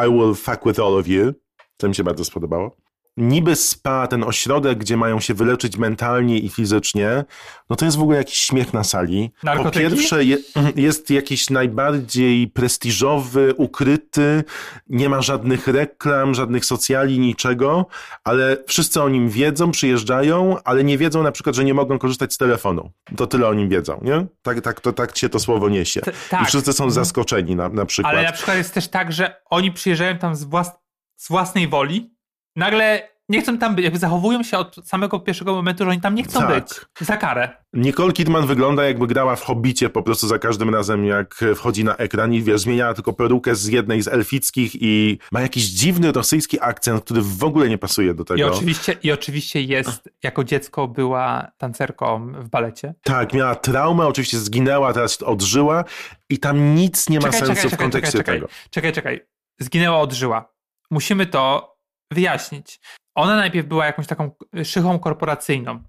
[0.06, 1.32] I will fuck with all of you.
[1.76, 2.76] To mi się bardzo spodobało.
[3.16, 7.24] Niby spa, ten ośrodek, gdzie mają się wyleczyć mentalnie i fizycznie,
[7.70, 9.30] no to jest w ogóle jakiś śmiech na sali.
[9.40, 9.78] Po Narkotyki?
[9.78, 10.36] pierwsze je,
[10.76, 14.44] jest jakiś najbardziej prestiżowy, ukryty,
[14.88, 17.86] nie ma żadnych reklam, żadnych socjali, niczego,
[18.24, 22.34] ale wszyscy o nim wiedzą, przyjeżdżają, ale nie wiedzą na przykład, że nie mogą korzystać
[22.34, 22.90] z telefonu.
[23.16, 24.26] To tyle o nim wiedzą, nie?
[24.42, 26.00] Tak, tak, to, tak się to słowo niesie.
[26.00, 26.48] T- I tak.
[26.48, 28.14] wszyscy są zaskoczeni na, na przykład.
[28.14, 30.70] Ale na przykład jest też tak, że oni przyjeżdżają tam z, włas
[31.16, 32.15] z własnej woli,
[32.56, 36.14] nagle nie chcą tam być, jakby zachowują się od samego pierwszego momentu, że oni tam
[36.14, 36.54] nie chcą Tak.
[36.64, 36.80] być.
[37.00, 37.48] Za karę.
[37.72, 41.96] Nicole Kidman wygląda jakby grała w Hobbicie po prostu za każdym razem, jak wchodzi na
[41.96, 46.60] ekran i wiesz, zmieniała tylko perukę z jednej z elfickich i ma jakiś dziwny rosyjski
[46.60, 48.54] akcent, który w ogóle nie pasuje do I tego.
[48.54, 52.94] oczywiście, I oczywiście jest, jako dziecko była tancerką w balecie.
[53.02, 55.84] Tak, miała traumę, oczywiście zginęła, teraz odżyła
[56.30, 58.48] i tam nic nie ma Czekaj, sensu czekaj, w kontekście czekaj, tego.
[58.70, 59.20] Czekaj, czekaj.
[59.58, 60.52] Zginęła, odżyła.
[60.90, 61.75] Musimy to
[62.10, 62.80] wyjaśnić.
[63.14, 64.30] Ona najpierw była jakąś taką
[64.64, 65.82] szychą korporacyjną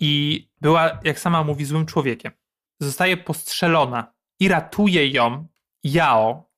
[0.00, 2.32] i była, jak sama mówi, złym człowiekiem.
[2.80, 5.46] Zostaje postrzelona i ratuje ją
[5.84, 6.50] Yao,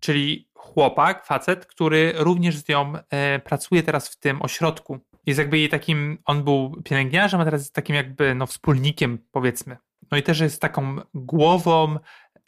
[0.00, 4.98] czyli chłopak, facet, który również z nią e, pracuje teraz w tym ośrodku.
[5.26, 9.76] Jest jakby jej takim, on był pielęgniarzem, a teraz jest takim jakby no, wspólnikiem, powiedzmy.
[10.10, 11.98] No i też jest taką głową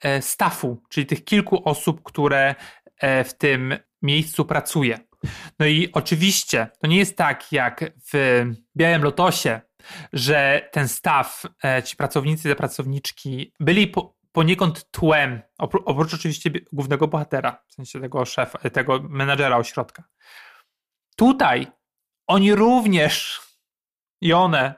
[0.03, 2.55] e, staffu, czyli tych kilku osób, które
[2.99, 5.08] e, w tym miejscu pracuje.
[5.59, 8.45] No i oczywiście to nie jest tak jak w
[8.77, 9.61] Białym Lotosie,
[10.13, 16.51] że ten staff, e, ci pracownicy, te pracowniczki byli po, poniekąd tłem, opró- oprócz oczywiście
[16.73, 20.05] głównego bohatera, w sensie tego szefa, tego menadżera ośrodka.
[21.17, 21.67] Tutaj
[22.27, 23.41] oni również
[24.21, 24.75] i one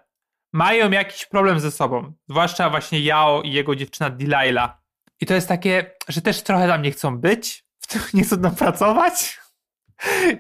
[0.52, 4.80] mają jakiś problem ze sobą, zwłaszcza właśnie Yao i jego dziewczyna Delilah.
[5.20, 7.64] I to jest takie, że też trochę tam nie chcą być,
[8.14, 9.40] nie chcą tam pracować.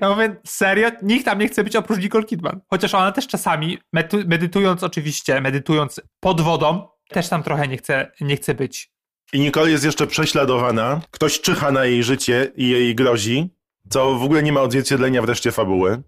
[0.00, 0.90] Ja mówię, serio?
[1.02, 2.60] Nikt tam nie chce być oprócz Nicole Kidman.
[2.70, 3.78] Chociaż ona też czasami,
[4.26, 8.90] medytując oczywiście, medytując pod wodą, też tam trochę nie chce, nie chce być.
[9.32, 13.50] I Nicole jest jeszcze prześladowana, ktoś czyha na jej życie i jej grozi,
[13.88, 16.02] co w ogóle nie ma odzwierciedlenia wreszcie fabuły.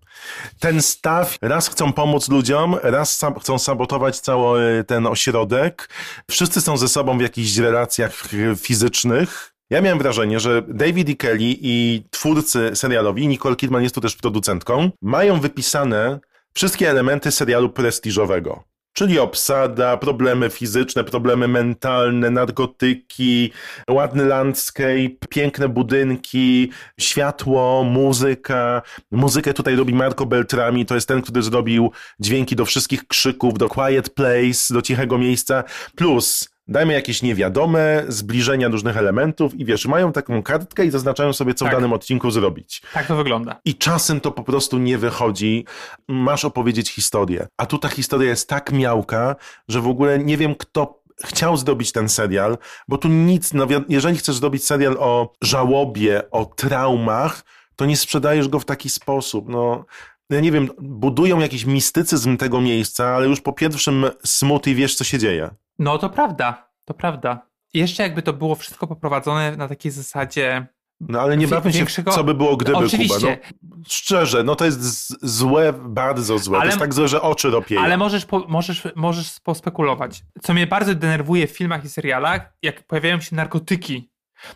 [0.61, 5.89] Ten staw raz chcą pomóc ludziom, raz sam, chcą sabotować cały ten ośrodek.
[6.31, 8.13] Wszyscy są ze sobą w jakichś relacjach
[8.57, 9.52] fizycznych.
[9.73, 11.15] Ja miałem wrażenie, że David E.
[11.15, 16.21] Kelly i twórcy serialowi, Nicole Kidman jest tu też producentką, mają wypisane
[16.55, 18.65] wszystkie elementy serialu prestiżowego.
[18.93, 23.53] Czyli obsada, problemy fizyczne, problemy mentalne, narkotyki,
[23.91, 28.83] ładny landscape, piękne budynki, światło, muzyka.
[29.11, 33.69] Muzykę tutaj robi Marco Beltrami, to jest ten, który zrobił dźwięki do wszystkich krzyków, do
[33.69, 35.65] Quiet Place, do Cichego Miejsca,
[35.97, 41.55] plus dajmy jakieś niewiadome zbliżenia różnych elementów i wiesz, mają taką kartkę i zaznaczają sobie,
[41.55, 41.75] co Tak.
[41.75, 42.83] w danym odcinku zrobić.
[42.95, 43.61] Tak to wygląda.
[43.65, 45.65] I czasem to po prostu nie wychodzi.
[46.09, 47.47] Masz opowiedzieć historię.
[47.57, 49.37] A tu ta historia jest tak miałka,
[49.69, 52.59] że w ogóle nie wiem, kto chciał zdobyć ten serial,
[52.89, 57.45] bo tu nic, no jeżeli chcesz zdobyć serial o żałobie, o traumach,
[57.77, 59.49] to nie sprzedajesz go w taki sposób.
[59.49, 59.85] No,
[60.31, 65.05] ja nie wiem, budują jakiś mistycyzm tego miejsca, ale już po pierwszym smoothie wiesz, co
[65.05, 65.51] się dzieje.
[65.79, 67.47] No to prawda, to prawda.
[67.75, 70.67] Jeszcze jakby to było wszystko poprowadzone na takiej zasadzie
[71.09, 73.37] No ale nie bawmy się, większego- co by było gdyby, Oczywiście.
[73.37, 73.77] Kuba.
[73.77, 74.81] No, szczerze, no to jest
[75.29, 76.57] złe, bardzo złe.
[76.57, 77.81] Ale- to jest tak złe, że oczy ropieją.
[77.81, 80.23] Ale możesz, po, możesz, możesz pospekulować.
[80.43, 84.11] Co mnie bardzo denerwuje w filmach i serialach, jak pojawiają się narkotyki,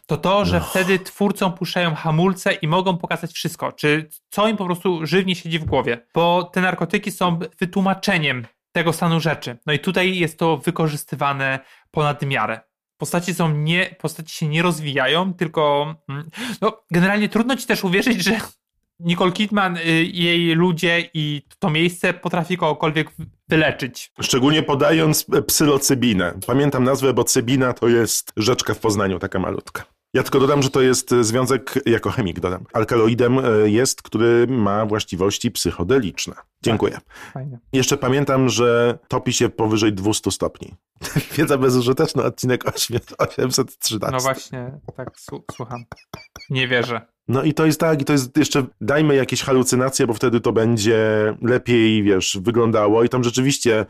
[0.06, 4.64] to to, że wtedy twórcom puszczają hamulce i mogą pokazać wszystko, czy co im po
[4.64, 6.06] prostu żywnie siedzi w głowie.
[6.14, 9.58] Bo te narkotyki są wytłumaczeniem tego stanu rzeczy.
[9.66, 11.58] No i tutaj jest to wykorzystywane
[11.90, 12.60] ponad miarę.
[12.96, 18.24] Postaci są nie, postaci się nie rozwijają, tylko mm, no, generalnie trudno ci też uwierzyć,
[18.24, 18.40] że
[19.00, 23.10] Nicole Kidman, y, jej ludzie i to miejsce potrafi kogokolwiek
[23.48, 24.12] wyleczyć.
[24.20, 26.38] Szczególnie podając psylocybinę.
[26.46, 29.95] Pamiętam nazwę, bo cybina to jest rzeczka w Poznaniu, taka malutka.
[30.14, 34.86] Ja tylko dodam, że to jest związek, jako chemik dodam, alkaloidem e, jest, który ma
[34.86, 36.34] właściwości psychodeliczne.
[36.62, 36.98] Dziękuję.
[37.32, 37.58] Fajnie.
[37.72, 40.74] Jeszcze pamiętam, że topi się powyżej 200 stopni.
[41.36, 44.16] Wiedza bezużyteczna, odcinek 8, 813.
[44.16, 45.84] No właśnie, tak słu- słucham.
[46.50, 47.00] Nie wierzę.
[47.28, 50.52] No i to jest tak, i to jest jeszcze, dajmy jakieś halucynacje, bo wtedy to
[50.52, 50.98] będzie
[51.42, 53.86] lepiej, wiesz, wyglądało i tam rzeczywiście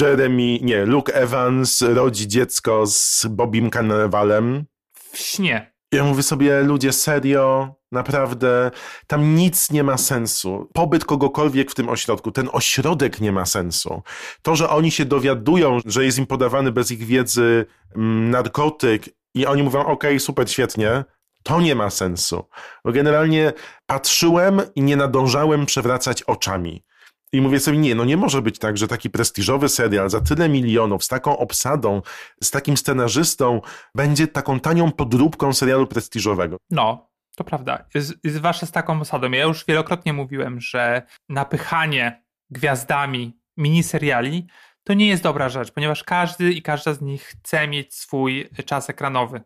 [0.00, 4.64] Jeremy, nie, Luke Evans rodzi dziecko z Bobim Cannavalem.
[5.12, 5.72] W śnie.
[5.92, 8.70] Ja mówię sobie, ludzie, serio, naprawdę,
[9.06, 10.68] tam nic nie ma sensu.
[10.74, 14.02] Pobyt kogokolwiek w tym ośrodku, ten ośrodek nie ma sensu.
[14.42, 19.46] To, że oni się dowiadują, że jest im podawany bez ich wiedzy mm, narkotyk i
[19.46, 21.04] oni mówią, okej, super, świetnie,
[21.42, 22.48] to nie ma sensu.
[22.84, 23.52] Bo generalnie
[23.86, 26.84] patrzyłem i nie nadążałem przewracać oczami.
[27.32, 30.48] I mówię sobie, nie, no nie może być tak, że taki prestiżowy serial za tyle
[30.48, 32.02] milionów, z taką obsadą,
[32.42, 33.60] z takim scenarzystą,
[33.94, 36.56] będzie taką tanią podróbką serialu prestiżowego.
[36.70, 37.84] No, to prawda.
[38.24, 39.30] Zwłaszcza z taką osadą.
[39.30, 44.46] Ja już wielokrotnie mówiłem, że napychanie gwiazdami miniseriali
[44.84, 48.90] to nie jest dobra rzecz, ponieważ każdy i każda z nich chce mieć swój czas
[48.90, 49.40] ekranowy.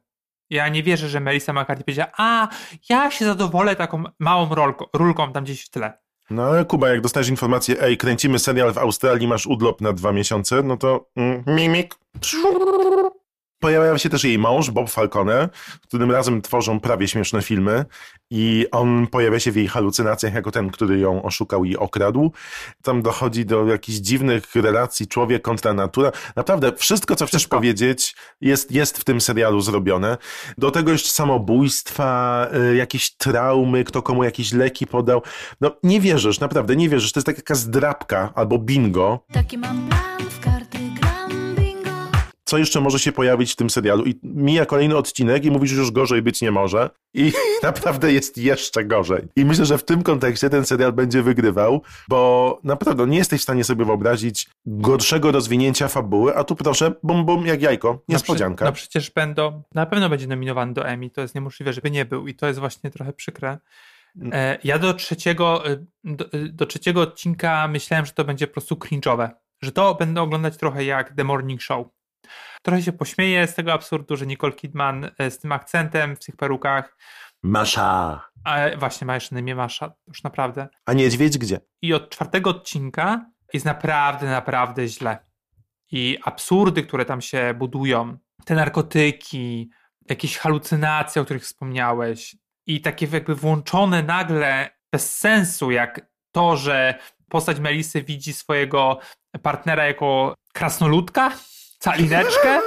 [0.50, 2.48] Ja nie wierzę, że Melissa McCarthy powiedziała, a
[2.88, 6.03] ja się zadowolę taką małą rolką, rulką tam gdzieś w tle.
[6.30, 10.12] No ale Kuba, jak dostajesz informację, ej, kręcimy serial w Australii, masz urlop na dwa
[10.12, 11.94] miesiące, no to mm, mimik.
[13.64, 15.48] Pojawia się też jej mąż, Bob Falcone,
[15.82, 17.84] którym razem tworzą prawie śmieszne filmy
[18.30, 22.32] i on pojawia się w jej halucynacjach jako ten, który ją oszukał i okradł.
[22.82, 26.12] Tam dochodzi do jakichś dziwnych relacji człowiek kontra natura.
[26.36, 30.16] Naprawdę, wszystko, co chcesz powiedzieć, jest, jest w tym serialu zrobione.
[30.58, 35.22] Do tego jeszcze samobójstwa, y, jakieś traumy, kto komu jakieś leki podał.
[35.60, 37.12] No nie wierzysz, naprawdę nie wierzysz.
[37.12, 39.24] To jest taka zdrabka albo bingo.
[39.32, 40.63] Taki mam plan, w bingo.
[42.54, 44.04] Co jeszcze może się pojawić w tym serialu.
[44.04, 46.90] I mija kolejny odcinek i mówisz, że już gorzej być nie może.
[47.14, 49.28] I naprawdę jest jeszcze gorzej.
[49.36, 53.42] I myślę, że w tym kontekście ten serial będzie wygrywał, bo naprawdę nie jesteś w
[53.42, 58.64] stanie sobie wyobrazić gorszego rozwinięcia fabuły, a tu proszę, bum bum jak jajko, niespodzianka.
[58.64, 61.90] No, prze- no przecież będą, na pewno będzie nominowany do Emmy, to jest niemożliwe, żeby
[61.90, 63.58] nie był i to jest właśnie trochę przykre.
[64.32, 68.52] E, ja do trzeciego, e, do, e, do trzeciego odcinka myślałem, że to będzie po
[68.52, 69.30] prostu cringe'owe,
[69.62, 71.86] że to będę oglądać trochę jak The Morning Show.
[72.64, 76.36] Trochę się pośmieję z tego absurdu, że Nicole Kidman e, z tym akcentem w tych
[76.36, 76.96] perukach,
[77.42, 78.28] Masza.
[78.44, 80.68] a właśnie ma jeszcze na imię Masza, już naprawdę.
[80.86, 81.60] A niedźwiedź gdzie?
[81.82, 85.18] I od czwartego odcinka jest naprawdę, naprawdę źle.
[85.90, 89.70] I absurdy, które tam się budują, te narkotyki,
[90.08, 96.98] jakieś halucynacje, o których wspomniałeś, i takie jakby włączone nagle bez sensu, jak to, że
[97.28, 98.98] postać Melisy widzi swojego
[99.42, 101.32] partnera jako krasnoludka,
[101.84, 102.60] calineczkę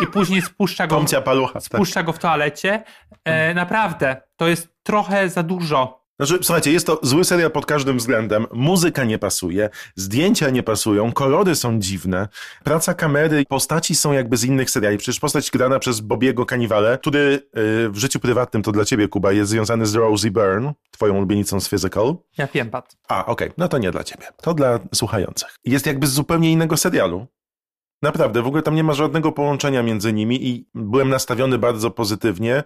[0.00, 1.52] i później spuszcza go, Tomcia palucha.
[1.52, 1.62] Tak.
[1.62, 2.82] spuszcza go w toalecie.
[3.24, 6.00] E, naprawdę, to jest trochę za dużo.
[6.20, 8.46] Znaczy, słuchajcie, jest to zły serial pod każdym względem.
[8.52, 12.28] Muzyka nie pasuje, zdjęcia nie pasują, kolory są dziwne,
[12.64, 14.98] praca kamery, postaci są jakby z innych seriali.
[14.98, 19.32] Przecież postać grana przez Bobiego Cannavale, który yy, w życiu prywatnym, to dla ciebie, Kuba,
[19.32, 22.14] jest związany z Rosie Byrne, twoją ulubienicą z Physical.
[22.38, 22.96] Ja wiem, Pat.
[23.08, 24.26] A, okej, no to nie dla ciebie.
[24.42, 25.56] To dla słuchających.
[25.64, 27.26] Jest jakby z zupełnie innego serialu.
[28.02, 32.62] Naprawdę, w ogóle tam nie ma żadnego połączenia między nimi i byłem nastawiony bardzo pozytywnie.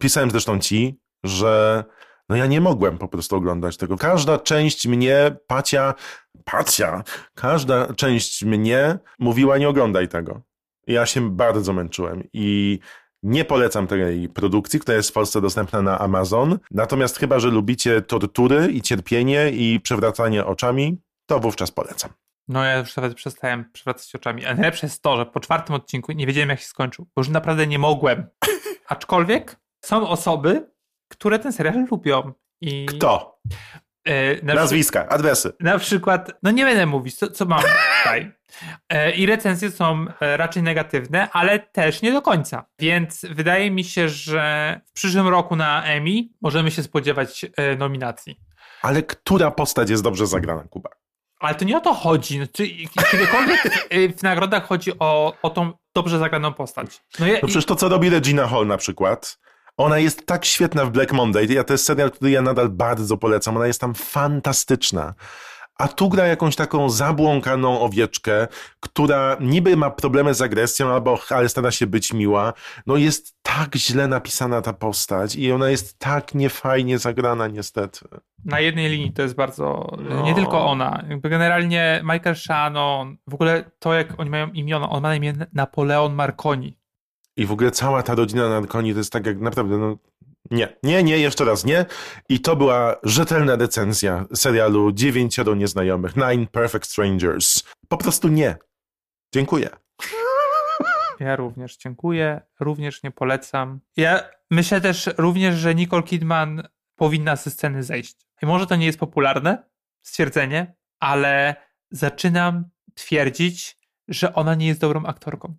[0.00, 1.84] Pisałem zresztą ci, że
[2.28, 3.96] no ja nie mogłem po prostu oglądać tego.
[3.96, 5.94] Każda część mnie, Pacia,
[6.44, 7.02] Pacia,
[7.34, 10.42] każda część mnie mówiła nie oglądaj tego.
[10.86, 12.78] Ja się bardzo męczyłem i
[13.22, 16.58] nie polecam tej produkcji, która jest w Polsce dostępna na Amazon.
[16.70, 22.10] Natomiast chyba, że lubicie tortury i cierpienie i przewracanie oczami, to wówczas polecam.
[22.48, 24.46] No ja już nawet przestałem przewracać oczami.
[24.46, 27.28] A najlepsze jest to, że po czwartym odcinku nie wiedziałem jak się skończył, bo już
[27.28, 28.26] naprawdę nie mogłem.
[28.88, 30.70] Aczkolwiek są osoby,
[31.08, 32.32] które ten serial lubią.
[32.60, 33.38] I Kto?
[34.04, 35.52] E, na, Nazwiska, adresy.
[35.60, 37.62] na przykład, no nie będę mówić, co, co mam
[37.98, 38.32] tutaj.
[38.88, 42.64] E, I recenzje są e, raczej negatywne, ale też nie do końca.
[42.78, 47.46] Więc wydaje mi się, że w przyszłym roku na Emmy możemy się spodziewać
[47.78, 48.40] nominacji.
[48.82, 50.90] Ale która postać jest dobrze zagrana, Kuba?
[51.42, 52.38] Ale to nie o to chodzi.
[52.38, 52.68] No, czy
[53.10, 57.02] kiedykolwiek w, w nagrodach chodzi o, o tą dobrze zagraną postać.
[57.18, 59.38] No, ja, No przecież to, co robi Regina Hall na przykład,
[59.76, 61.46] ona jest tak świetna w Black Monday.
[61.46, 63.56] Ja to jest serial, który ja nadal bardzo polecam.
[63.56, 65.14] Ona jest tam fantastyczna.
[65.78, 68.48] A tu gra jakąś taką zabłąkaną owieczkę,
[68.80, 72.52] która niby ma problemy z agresją, albo, ale stara się być miła.
[72.86, 78.00] No jest tak źle napisana ta postać i ona jest tak niefajnie zagrana niestety.
[78.44, 79.96] na jednej linii to jest bardzo.
[80.10, 80.22] No.
[80.22, 81.04] Nie tylko ona.
[81.08, 85.32] Jakby generalnie Michael Shannon, w ogóle to, jak oni mają imiona, on ma na imię
[85.52, 86.78] Napoleon Marconi.
[87.36, 89.96] I w ogóle cała ta rodzina na koni to jest tak jak naprawdę, no
[90.50, 91.86] nie, nie, nie, jeszcze raz nie.
[92.28, 97.62] I to była rzetelna recenzja serialu Dziewięcioro Nieznajomych, Nine Perfect Strangers.
[97.88, 98.56] Po prostu nie.
[99.34, 99.70] Dziękuję.
[101.20, 103.80] Ja również dziękuję, również nie polecam.
[103.96, 108.16] Ja myślę też również, że Nicole Kidman powinna ze sceny zejść.
[108.42, 109.64] I może to nie jest popularne
[110.02, 111.56] stwierdzenie, ale
[111.90, 112.64] zaczynam
[112.94, 113.76] twierdzić,
[114.08, 115.56] że ona nie jest dobrą aktorką.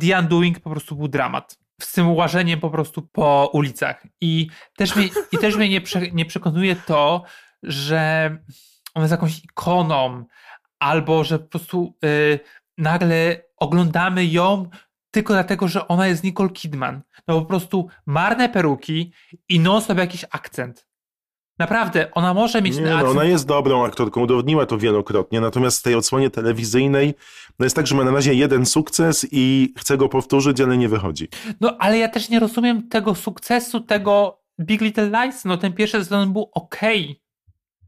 [0.00, 1.58] The Undoing po prostu był dramat.
[1.80, 4.06] Z tym łażeniem po prostu po ulicach.
[4.20, 7.24] I też mnie, i też mnie nie, prze, nie przekonuje to,
[7.62, 8.30] że
[8.94, 10.24] ona jest jakąś ikoną,
[10.78, 12.40] albo że po prostu y,
[12.78, 14.70] nagle oglądamy ją
[15.10, 17.02] tylko dlatego, że ona jest Nicole Kidman.
[17.28, 19.12] No po prostu marne peruki
[19.48, 20.86] i non-stop jakiś akcent.
[21.58, 23.10] Naprawdę, ona może mieć Nie, no, akcent.
[23.10, 27.14] ona jest dobrą aktorką, udowodniła to wielokrotnie, natomiast w tej odsłonie telewizyjnej
[27.58, 30.88] no jest tak, że ma na razie jeden sukces i chce go powtórzyć, ale nie
[30.88, 31.28] wychodzi.
[31.60, 35.44] No ale ja też nie rozumiem tego sukcesu, tego Big Little Lies.
[35.44, 37.22] No ten pierwszy sezon był okej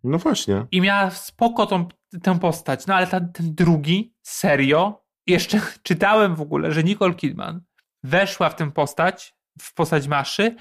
[0.05, 0.67] No właśnie.
[0.71, 1.89] i miała spoko tą,
[2.23, 7.61] tę postać, no ale ta, ten drugi, serio, jeszcze czytałem w ogóle, że Nicole Kidman
[8.03, 10.57] weszła w tę postać, w postać Maszy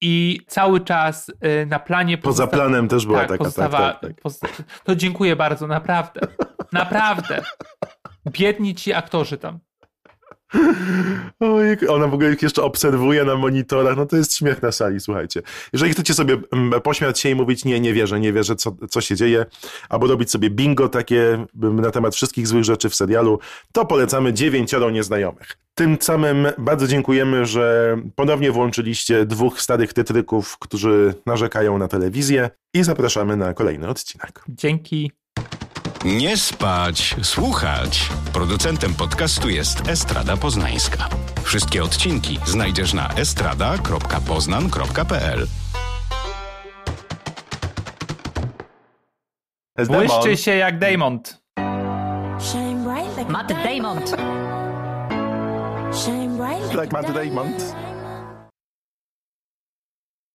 [0.00, 4.00] i cały czas y, na planie Poza planem też była tak, taka, tak, pozostawała, tak,
[4.00, 4.20] tak.
[4.22, 4.40] poz-
[4.84, 6.20] To dziękuję bardzo, naprawdę.
[6.72, 7.42] Naprawdę.
[8.30, 9.58] Biedni ci aktorzy tam.
[11.40, 15.42] Ojej, ona w ogóle jeszcze obserwuje na monitorach, no to jest śmiech na sali, słuchajcie.
[15.72, 19.00] Jeżeli chcecie sobie mm, pośmiać się i mówić, nie, nie wierzę, nie wierzę, co, co
[19.00, 19.46] się dzieje,
[19.88, 23.38] albo robić sobie bingo takie mm, na temat wszystkich złych rzeczy w serialu,
[23.72, 25.56] to polecamy dziewięcioro nieznajomych.
[25.74, 32.82] Tym samym bardzo dziękujemy, że ponownie włączyliście dwóch starych tetryków, którzy narzekają na telewizję i
[32.82, 34.44] zapraszamy na kolejny odcinek.
[34.48, 35.12] Dzięki.
[36.04, 38.08] Nie spać, słuchać.
[38.32, 41.08] Producentem podcastu jest Estrada Poznańska.
[41.42, 45.46] Wszystkie odcinki znajdziesz na estrada.poznan.pl.
[49.86, 50.78] Błyszczy się jak
[53.16, 53.98] like Matt Damon.
[56.40, 57.52] Like Tak, Matt Damon.